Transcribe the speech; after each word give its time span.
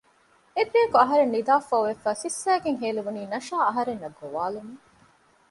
އެއްރެއަކު 0.55 0.97
އަހަރެން 1.01 1.33
ނިދާފައި 1.35 1.77
އޮވެފައި 1.79 2.17
ސިއްސައިގެން 2.21 2.79
ހޭލެވުނީ 2.81 3.21
ނަޝާ 3.33 3.55
އަހަރެންނަށް 3.67 4.17
ގޮވާލުމުން 4.19 4.83